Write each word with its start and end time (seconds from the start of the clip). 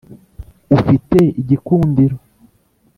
ufite 0.75 1.17
igikundiro. 1.41 2.15